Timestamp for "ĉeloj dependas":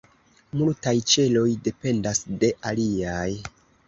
1.11-2.21